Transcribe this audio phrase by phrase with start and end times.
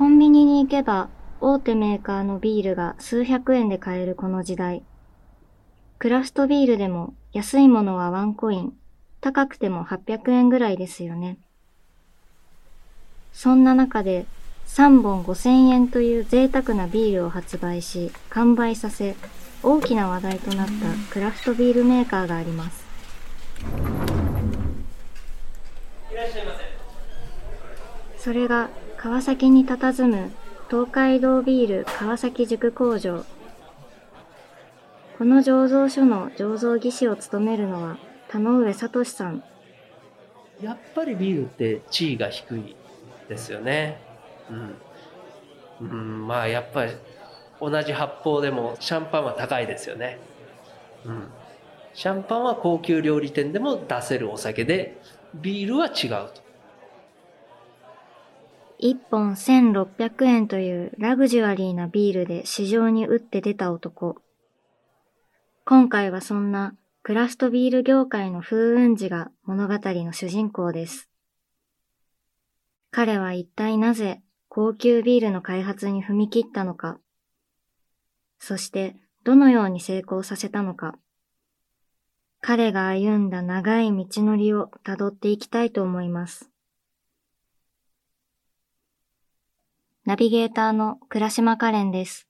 [0.00, 1.10] コンビニに行けば
[1.42, 4.82] 大手メーカーのビールが数百円で買えるこの時代。
[5.98, 8.72] クラフトビールでも安いものはワンコイン、
[9.20, 11.36] 高くても800円ぐらいですよね。
[13.34, 14.24] そんな中で
[14.68, 19.16] 3本5000円という贅沢なビールを発売し、完売させ、
[19.62, 20.72] 大きな話題となった
[21.12, 22.86] クラフトビールメーカーがあります。
[26.10, 26.64] いらっしゃいませ。
[28.16, 28.70] それが
[29.02, 30.30] 川崎に佇む
[30.68, 33.24] 東海道ビール川崎塾工場。
[35.16, 37.96] この醸造所の醸造技師を務めるのは
[38.28, 39.42] 田上聡さん。
[40.60, 42.76] やっぱりビールって地位が低い
[43.26, 44.02] ですよね。
[44.50, 44.76] うん。
[45.80, 46.92] うん、まあやっぱり
[47.58, 50.18] 同じ発泡でもシャンパンは高いですよね。
[51.06, 51.22] うん。
[51.94, 55.00] シャンパンは高級料理店でも出せるお酒で、
[55.32, 56.49] ビールは違うと。
[58.82, 64.16] 1本1600円というラグジュアリーなビールで市場に打って出た男。
[65.66, 71.10] 今回はそんなクラフトビール業界の風雲児が物語の主人公です。
[72.90, 76.98] 彼は一体なぜ高級ビールの開発に踏み切ったのか、
[78.38, 80.98] そしてどのように成功させたのか、
[82.40, 86.50] 彼が歩んだ長い道のりをたどっていきたいと思います。
[90.06, 92.26] ナビゲーターの倉島カレンです。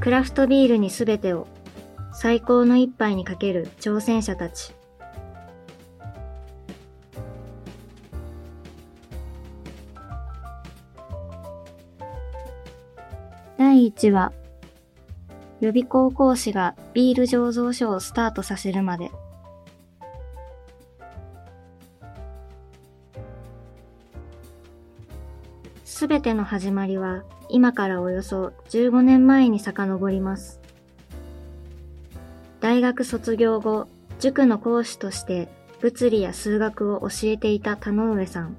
[0.00, 1.46] クラフトビールにすべてを
[2.12, 4.74] 最高の一杯にかける挑戦者たち。
[13.56, 14.32] 第1話
[15.60, 19.12] 予備高校士がビール醸造所をスタートさせるまで。
[25.98, 30.60] すべての始まりは今からおよそ15年前に遡ります。
[32.60, 33.88] 大学卒業後、
[34.20, 35.48] 塾の講師として
[35.80, 38.56] 物理や数学を教えていた田上さん。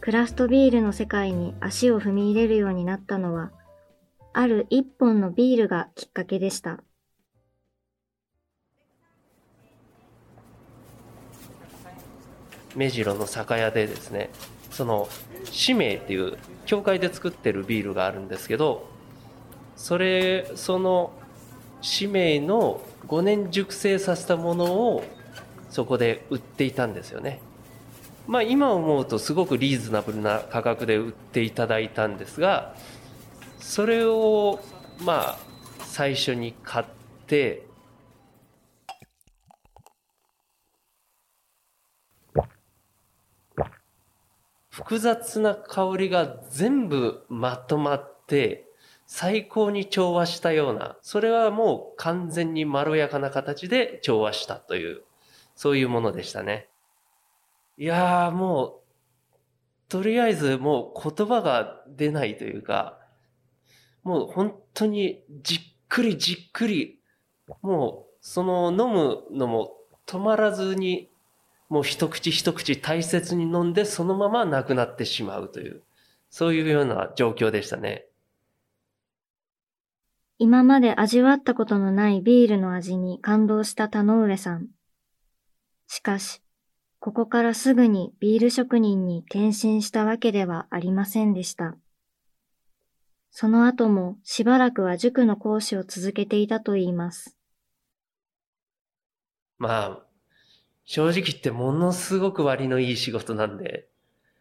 [0.00, 3.52] クラフトビールの世界に足を踏み入れるようになったのは、
[4.32, 6.80] ある一本のビールがきっかけでした。
[12.74, 14.30] 目白の酒屋でですね
[14.70, 15.08] その
[15.44, 18.88] 使命っていう教会で作ってるビールがあるんですけど
[19.76, 21.12] それその
[21.80, 25.04] 使命の5年熟成させたものを
[25.70, 27.40] そこで売っていたんですよね。
[28.26, 32.74] まあ今思うとすごくリーズナブルな価格で売っていただいたんですが
[33.58, 34.60] それを
[35.00, 35.38] まあ
[35.80, 36.86] 最初に買っ
[37.26, 37.67] て
[44.78, 48.64] 複雑な香りが全部まとまって
[49.06, 55.02] 最高に調和したような、それはもう完全にまろやかな形で調和したという、
[55.56, 56.68] そういうものでしたね。
[57.76, 58.72] いやーもう、
[59.88, 63.00] とりあえずもう言葉が出ないというか、
[64.04, 65.58] もう本当にじっ
[65.88, 67.00] くりじっくり、
[67.62, 69.72] もうその飲むのも
[70.06, 71.10] 止まらずに
[71.68, 75.82] もう一口一口大切に飲んでそのまま亡くなってしまうという、
[76.30, 78.06] そういうような状況でしたね。
[80.38, 84.68] 今まで味わったことのないビールの味に感動した田上さん。
[85.88, 86.42] しかし、
[87.00, 91.76] ここからすぐにビール職人に転身したわけではありませんでした。
[93.30, 97.36] その後もしばらくは塾の講師を続けていたといいます。
[99.58, 100.07] まあ、
[100.88, 103.88] 正直言ってものすごく割のいい仕事なんで、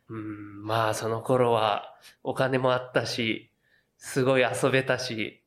[0.07, 1.93] うん、まあその頃は
[2.23, 3.49] お金もあったし、
[3.97, 5.41] すごい遊べたし、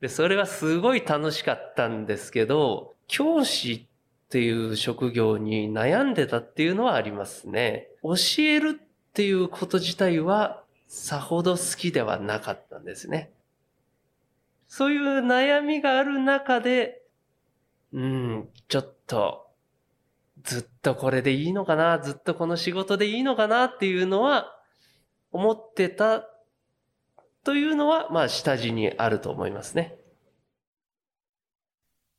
[0.00, 7.88] で、それはすごい楽しかったんですけど、教師っていう職業に悩んでたっていうのはありますね。
[8.04, 13.32] 教えるっていうこと自体はさほど好きではなかったんですね。
[14.68, 17.02] そういう悩みがある中で、
[17.92, 19.45] うん、ちょっと
[20.46, 23.64] ずっとこれでいいのかな、ずっとこの仕事でいいのかな？
[23.64, 24.46] っていうのは
[25.32, 26.24] 思ってた
[27.44, 29.98] というのは、まあ下地にあると思いますね。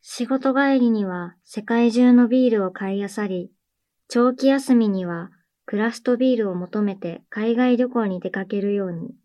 [0.01, 3.51] 仕事帰りには世界中のビールを買い漁り、
[4.07, 5.31] 長期休みには
[5.65, 9.15] クラフトビールを求めて海外旅行に出かけるように。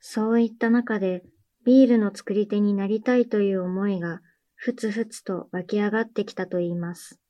[0.00, 1.22] そういった中で
[1.64, 4.20] ビールの作り手になりたいという思いが
[4.54, 7.20] ふつふつと湧き上がってきたといいます。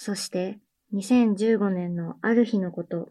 [0.00, 0.60] そして
[0.94, 3.08] 2015年のある日のこと。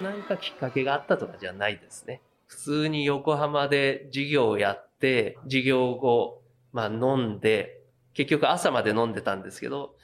[0.00, 2.20] 何かきっかけがあったとかじゃないですね。
[2.46, 6.42] 普通に横浜で授業をやって、授業後、
[6.72, 7.82] まあ飲んで、
[8.12, 9.96] 結局朝まで飲んでたんですけど、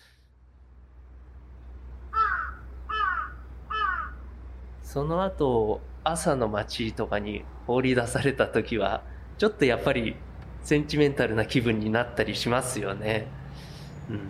[4.82, 9.02] その後、朝の街とかに放り出された時は、
[9.38, 10.16] ちょっとやっぱり
[10.62, 13.26] センチメンタルな気分になったりしますよね。
[14.08, 14.20] うん。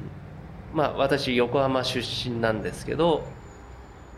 [0.72, 3.25] まあ私横浜出身なんですけど、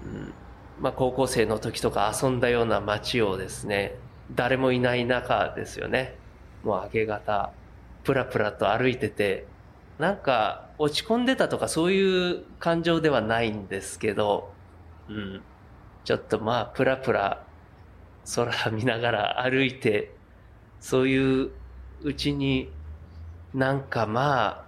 [0.04, 0.32] うん、
[0.80, 3.96] まあ高校生の時とか遊んだような街をですね、
[4.34, 6.16] 誰もいない中ですよね。
[6.62, 7.52] もう明け方、
[8.04, 9.46] プラプラと歩いてて、
[9.98, 14.52] なんか落ち込んでたとかそういう感情ではないんですけど、
[15.08, 15.42] うん。
[16.04, 17.44] ちょっとまあ、プラプラ
[18.34, 20.14] 空見ながら歩いて、
[20.80, 21.50] そういう
[22.02, 22.70] うちに
[23.54, 24.64] なんかまあ、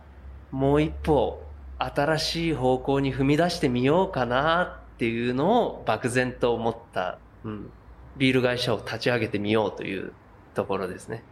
[0.51, 1.43] もう一歩
[1.79, 7.71] 新しい方向に踏み出してみようかなっていうのを漠然と思った、うん、
[8.17, 10.13] ビール会社を立ち上げてみようという
[10.55, 11.25] ところですね。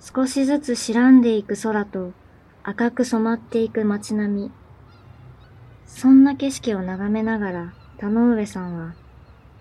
[0.00, 2.12] 少しずつ白んでいく空と
[2.62, 4.50] 赤く染まっていく街並み。
[5.86, 8.94] そんな景色を眺めながら田上さんは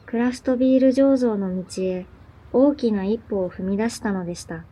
[0.05, 2.05] クラフトビール醸造の道へ
[2.51, 4.65] 大きな一歩を踏み出したのでした。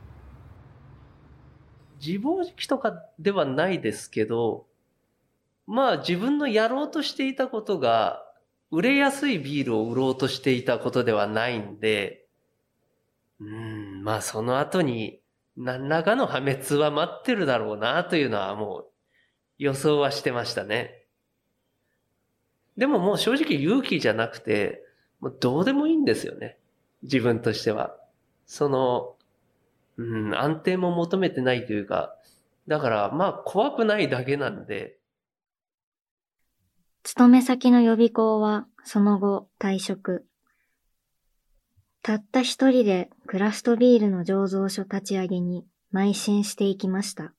[2.06, 4.66] 自暴自棄とかではないですけど、
[5.66, 8.24] まあ自分のやろうとしていたことが
[8.72, 12.26] 売れやすいビールを売ろうとしていたことではないんで、
[13.40, 15.22] うん、まあその後に
[15.56, 18.86] 何らかの破滅は待ってるだろうなというのはもう
[19.58, 21.03] 予想はしてましたね。
[22.78, 24.84] でももう正直勇気じゃなくて、
[25.20, 26.58] もうどうでもいいんですよね。
[27.04, 27.96] 自分としては。
[28.46, 29.16] その、
[29.98, 32.16] うん、安定も求めてないというか、
[32.68, 34.98] だからまあ怖くないだけなんで。
[37.04, 40.26] 勤め先の予備校はその後退職。
[42.02, 47.34] たった一人でクラフトビールの醸造所立ち上げに邁進していきました。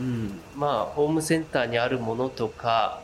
[0.00, 3.02] うん、まあホームセンターにあるものとか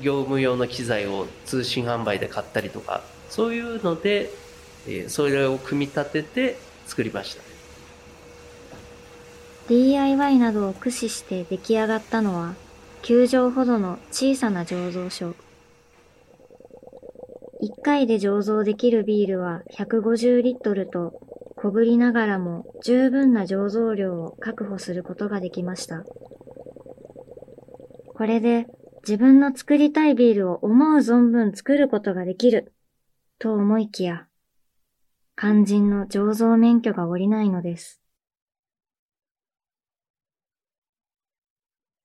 [0.00, 4.30] 業務用の機材を通信販売で買ったりとかそういうので、
[4.88, 6.56] えー、それを組み立てて
[6.86, 7.42] 作りました
[9.68, 12.54] DIY などを駆使して出来上がったのは
[13.02, 15.34] 9畳ほどの小さな醸造所。
[17.62, 21.18] 1回で醸造できるビールは150リットルと
[21.64, 26.04] 小ぶりながらも十分な醸造量を確保することができました。
[28.12, 28.66] これで
[29.00, 32.74] 自分の作りたいビールを思う存分作ることができる
[33.38, 34.26] と思いきや、
[35.38, 37.98] 肝心の醸造免許が下りないのです。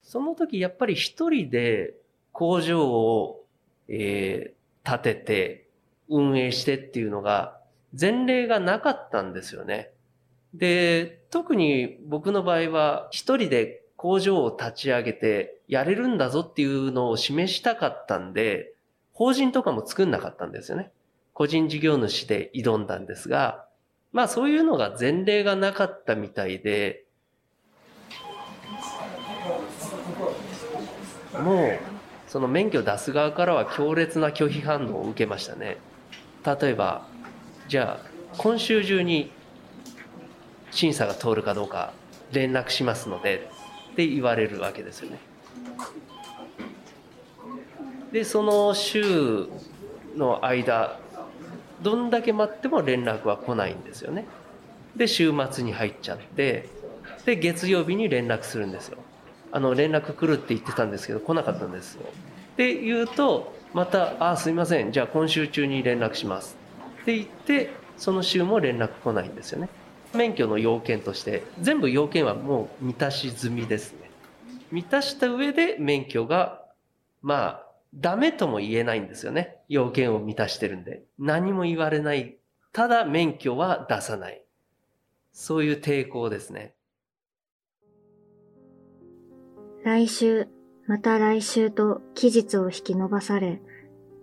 [0.03, 1.95] その時やっぱり一人で
[2.31, 3.43] 工場を、
[3.89, 5.67] えー、建てて
[6.07, 7.58] 運営してっていうのが
[7.97, 9.91] 前例がなかったんですよね。
[10.53, 18.73] で、特に僕の場合は一人で工場を立ち上げてやれるんだぞっていうのを示したかったんで、
[19.13, 20.91] 法人とかも作んなかったんですよね。
[21.33, 23.65] 個人事業主で挑んだんですが、
[24.11, 27.05] まあそういうのが前例がなかったみたいで、
[31.33, 31.79] もう
[32.27, 35.77] その免許出す側からは強烈な拒否反応を受けましたね。
[36.45, 37.05] 例えば、
[37.69, 38.09] じゃあ
[38.39, 39.29] 今週中に
[40.71, 41.93] 審査が通るかどうか
[42.31, 43.47] 連絡しますので
[43.91, 45.19] って言われるわけですよね。
[48.11, 49.47] でその週
[50.17, 50.99] の間
[51.83, 54.25] どんだけ待っても連絡は来ないんですよね。
[54.95, 56.67] で週末に入っちゃって
[57.23, 58.97] で月曜日に連絡するんですよ。
[59.51, 62.01] あの連絡来るって言ってたんですけど来なかったんですよ。
[62.53, 66.57] って言うとまた「あすいませんじゃあ今週中に連絡します」
[67.01, 69.69] って言ってその週も連絡来ないんですよね。
[70.13, 71.43] 免許の要件として。
[71.61, 74.09] 全部要件はもう満たし済みですね。
[74.71, 76.63] 満たした上で免許が
[77.21, 79.57] まあダメとも言えないんですよね。
[79.67, 81.03] 要件を満たしてるんで。
[81.17, 82.37] 何も言われない。
[82.71, 84.43] ただ免許は出さない。
[85.31, 86.73] そういう抵抗ですね。
[89.83, 90.47] 来週
[90.87, 93.61] また来週と期日を引き延ばされ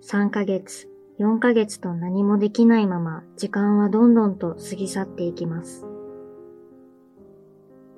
[0.02, 0.95] 3ヶ月。
[1.18, 5.86] 4ヶ月と何もできないまま時間はどんどんと過ぎ去っていきます。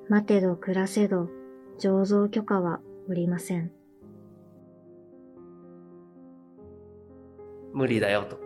[0.07, 1.27] 待てど暮らせど
[1.79, 3.71] 醸造許可はおりません。
[7.73, 8.39] 無理だよと。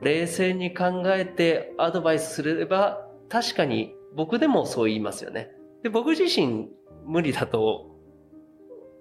[0.00, 5.50] 冷静に考えてアドバイスすれば、確かに僕でもそう言いますよね。
[5.82, 6.68] で、僕自身
[7.04, 7.96] 無理だと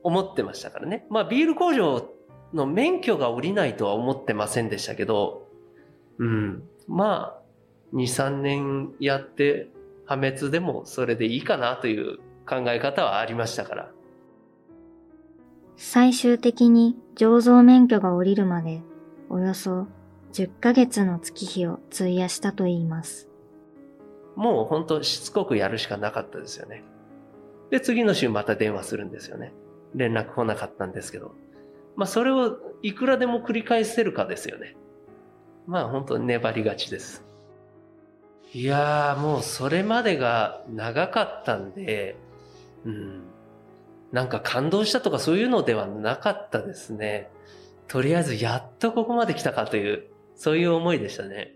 [0.03, 1.05] 思ってましたからね。
[1.09, 2.16] まあビール工場
[2.53, 5.47] の免許が下りないとは思ってませんでしたけど、
[6.17, 6.63] うん。
[6.87, 7.41] まあ、
[7.93, 9.69] 2、3年やって
[10.05, 13.91] 破滅でもそれでいいかなという考え方はありましたから。
[15.75, 18.81] 最終的に醸造免許が下りるまで
[19.29, 19.87] およそ
[20.33, 23.29] 10ヶ月の月日を費やしたと言います。
[24.35, 26.83] もう本当しつこくやるしかなかったですよね。
[27.69, 29.51] で、次の週また電話するんですよね。
[29.95, 31.33] 連絡来なかったんですけど。
[31.97, 34.77] まあそれをいくらでも繰り返せるかですよね。
[35.65, 37.25] まあ本当に粘りがちです。
[38.53, 42.15] いやーもうそれまでが長かったんで、
[42.85, 43.23] うん。
[44.11, 47.29] なんか感動したとかそういうのではなかったですね。
[47.87, 51.55] とりあえずやっとここまで来たかという、そういう思いでしたね。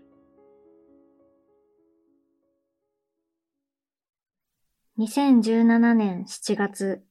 [4.98, 7.02] 2017年7月、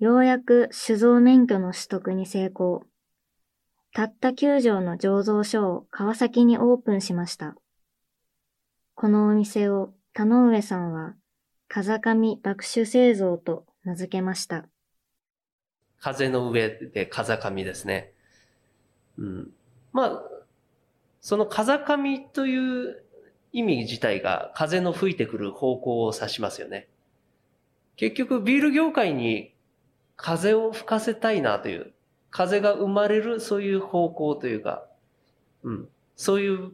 [0.00, 2.84] ようやく酒造免許の取得に成功。
[3.92, 7.54] たった9畳の醸造所を川崎にオープンしました。
[8.94, 11.16] このお店を田上さんは
[11.68, 14.64] 風上爆酒製造と名付けました。
[16.00, 18.14] 風の上で風上ですね。
[19.18, 19.50] うん。
[19.92, 20.22] まあ、
[21.20, 23.04] その風上という
[23.52, 26.88] 意味自体が風の吹いてくる方向を指しますよね。
[27.96, 29.52] 結局ビール業界に
[30.22, 31.92] 風を吹かせたいなという、
[32.30, 34.86] 風が生まれるそういう方向というか、
[35.62, 35.88] うん。
[36.14, 36.72] そういう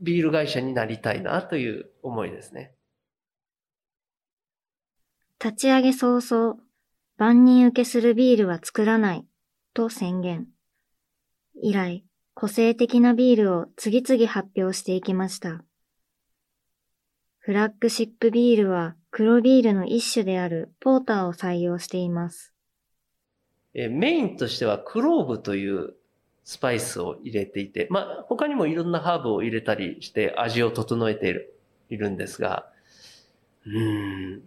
[0.00, 2.72] ビール会社になりたいなという思いですね。
[5.42, 6.56] 立ち上げ早々、
[7.16, 9.26] 万人受けするビールは作らない
[9.74, 10.48] と宣言。
[11.54, 15.64] 以来、個性的なビールを次々発表していきました。
[17.38, 22.54] フラッグシップビールは黒ビールの一種であるポーターを採用しています。
[23.74, 25.92] えメインとしてはクローブという
[26.44, 31.54] スパイスを入れていて、まあ他にもいろんなハーブを入れたりして味を整えている
[31.90, 32.66] いるんですが、
[33.66, 34.42] うん、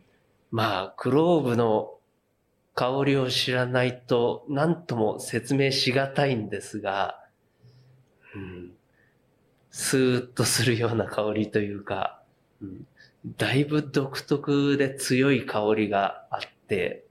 [0.49, 1.93] まあクローブの
[2.73, 7.23] 香りを知らないと何とも説明しがたいんですが、
[8.33, 8.71] うん、
[9.69, 12.19] スーッとするような香りというか、
[12.63, 12.87] うん、
[13.37, 17.05] だいぶ独特で強い香りがあって、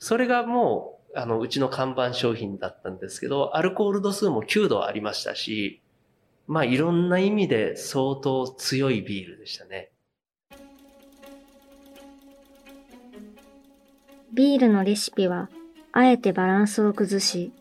[0.00, 5.80] それがもう、あの、うちの看板商品だったんですけど、アルコール度数も9度ありましたし、
[6.48, 9.90] まあいろんな意味で相当強いビールでしたね。
[14.32, 15.48] ビールのレシピは、
[15.92, 17.52] あえてバランスを崩し、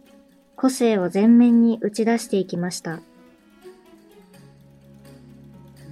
[0.56, 3.00] 個性を前面に打ち出していきました。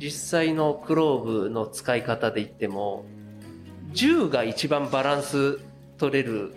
[0.02, 3.06] 実際のクローブの使い方で言っても、
[3.94, 5.60] 10が一番バランス
[6.00, 6.56] 取れる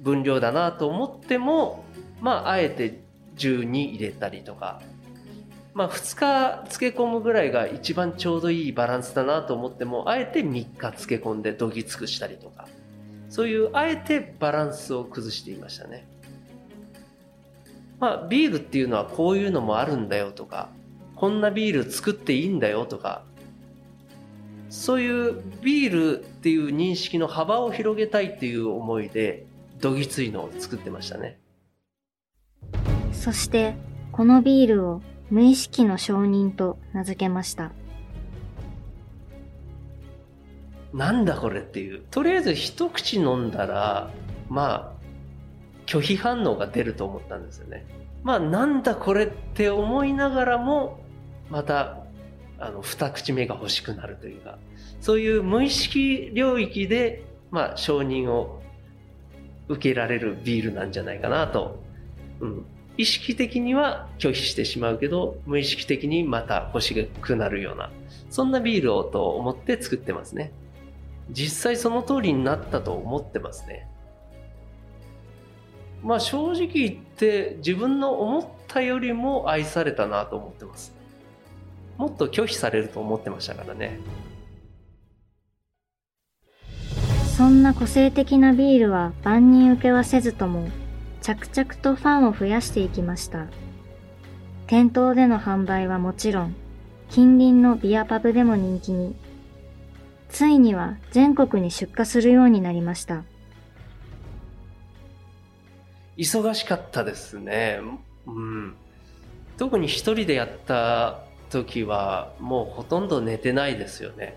[0.00, 1.84] 分量だなと思っても、
[2.20, 3.00] まあ、あえて
[3.36, 4.82] 10に入れたりとか、
[5.74, 12.66] まあ、2日漬け込むぐらいが一番ちょうどいいバランスだなと思っても、あえて3日漬け込んでどぎつくしたりとか。
[13.28, 16.04] そういうあえてバランスを崩していましたね。
[18.00, 20.68] まあビールっていうのはこういうのもあるんだよとか、
[21.22, 23.22] こんなビール作っていいんだよとか、
[24.70, 29.46] そういうビールっていう認識の幅を広げたいっていう思いで、
[29.80, 31.38] どぎついのを作ってましたね。
[33.12, 33.76] そして、
[34.10, 35.00] このビールを
[35.30, 37.70] 無意識の承認と名付けました。
[40.92, 42.02] なんだこれっていう。
[42.10, 44.10] とりあえず一口飲んだら、
[44.48, 45.02] まあ、
[45.86, 47.86] 拒否反応が出ると思ったんですよね。
[48.24, 51.01] まあ、なんだこれって思いながらも、
[51.52, 51.98] また、
[52.58, 54.58] あの、二口目が欲しくなるというか、
[55.02, 58.62] そういう無意識領域で、まあ、承認を
[59.68, 61.78] 受けられるビールなんじゃないかなと。
[62.40, 62.64] うん。
[62.96, 67.90] 意識的には拒否してしまうけど、無意識的にまた欲しくなるような、
[68.30, 70.52] そんなビールをと思って作ってますね。
[71.30, 73.86] 実際その通りになったと思ってますね。
[76.02, 81.01] まあ正直言って自分の思ったよりも愛されたなと思ってます。
[82.02, 84.00] もっと拒否されると思ってましたからね。
[87.36, 90.68] そんな個性的なビールは万人受けはせずとも
[91.20, 93.46] 着々とファンを増やしていきました。
[94.66, 96.56] 店頭での販売はもちろん
[97.08, 99.14] 近隣のビアパブでも人気に
[100.28, 103.22] ついには全国に出荷するようになりました。
[106.16, 107.78] 忙しかったですね。
[108.26, 108.74] うん。
[109.56, 114.36] 特に一人でやった時はもうほとんど寝てないですよね。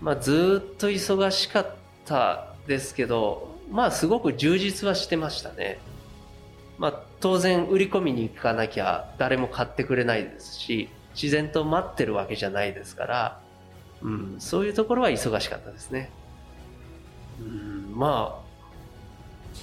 [0.00, 1.66] まあずっと忙しかっ
[2.06, 5.78] たですけど、まあすごく充実はしてましたね。
[6.78, 13.40] まあ当然売り込みに行かなきゃ誰も買ってくれないですし、自然と待ってるわけじゃないですから、
[14.02, 16.10] うん、そういうところは忙しかったですね。
[17.38, 18.50] うん、まあ、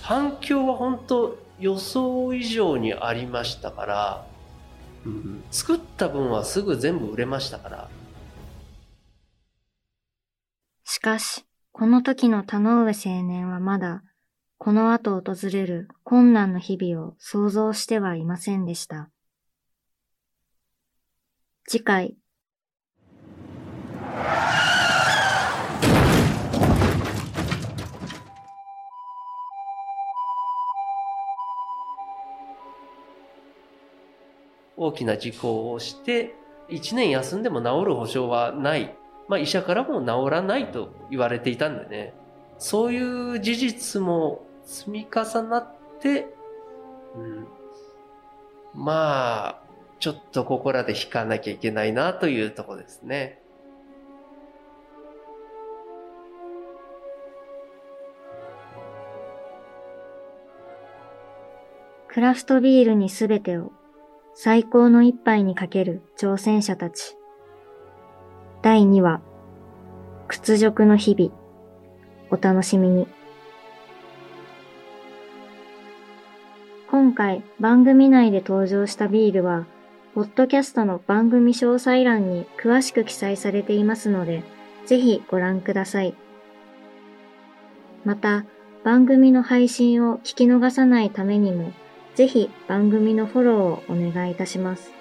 [0.01, 4.25] 反響は本当予想以上にありましたから、
[5.51, 7.89] 作った分はすぐ全部売れましたから。
[10.83, 14.03] しかし、この時の田上青年はまだ、
[14.57, 18.65] この後訪れる困難の日々を想像してはいません。
[18.65, 19.09] でした。
[21.67, 22.17] 次回。
[34.87, 36.35] 大きな事故をして、
[36.69, 38.95] 1年休んでも治る保証はない。
[39.27, 42.13] まあ医者からも治らないと言われていたんでね。
[42.57, 46.27] そういう事実も積み重なって、
[47.15, 47.47] うん、
[48.73, 49.59] まあ、
[49.99, 53.41] ちょっとここらで引かなきゃいけないなというとこですね。
[62.07, 63.71] クラフトビールにすべてを
[64.39, 67.17] 最高の一杯にかける挑戦者たち。
[68.61, 69.19] 第2話、
[70.27, 71.31] 屈辱の日々。
[72.29, 73.07] お楽しみに。
[76.91, 79.65] 今回番組内で登場したビールは
[80.13, 84.43] ポッドキャストの番組詳細欄に詳しく記載されていますので、
[84.85, 86.13] ぜひご覧ください。
[88.05, 88.45] また、
[88.83, 91.71] 番組の配信を聞き逃さないためにも、
[92.17, 94.96] ぜひ番組のフォローをお願いいたします。